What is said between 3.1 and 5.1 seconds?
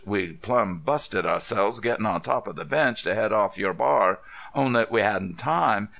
head off your bar. Only we